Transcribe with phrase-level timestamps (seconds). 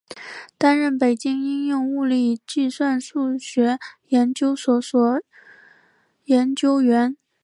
[0.57, 3.77] 担任北京应用物理与计算数学
[4.07, 4.81] 研究所
[6.25, 7.15] 研究员。